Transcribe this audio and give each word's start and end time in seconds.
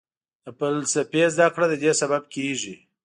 د 0.43 0.45
فلسفې 0.59 1.23
زده 1.33 1.47
کړه 1.53 1.65
ددې 1.71 1.91
سبب 2.01 2.23
کېږي. 2.35 2.75